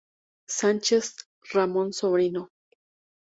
[0.57, 1.09] Sanchez,
[1.53, 2.49] Ramon Sobrino.